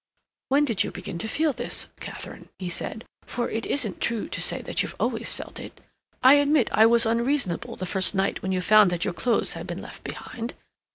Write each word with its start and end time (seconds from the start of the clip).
"When 0.49 0.65
did 0.65 0.83
you 0.83 0.89
begin 0.89 1.19
to 1.19 1.27
feel 1.27 1.53
this, 1.53 1.85
Katharine?" 1.99 2.49
he 2.57 2.69
said; 2.69 3.05
"for 3.23 3.51
it 3.51 3.67
isn't 3.67 4.01
true 4.01 4.27
to 4.29 4.41
say 4.41 4.59
that 4.63 4.81
you've 4.81 4.95
always 4.99 5.31
felt 5.31 5.59
it. 5.59 5.79
I 6.23 6.37
admit 6.37 6.69
I 6.71 6.87
was 6.87 7.05
unreasonable 7.05 7.75
the 7.75 7.85
first 7.85 8.15
night 8.15 8.41
when 8.41 8.51
you 8.51 8.61
found 8.61 8.89
that 8.89 9.05
your 9.05 9.13
clothes 9.13 9.53
had 9.53 9.67
been 9.67 9.79
left 9.79 10.03
behind. 10.03 10.55